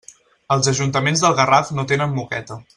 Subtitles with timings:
[0.55, 2.63] Els ajuntaments del Garraf no tenen moqueta.